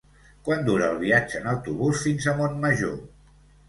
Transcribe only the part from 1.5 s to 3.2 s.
autobús fins a Montmajor?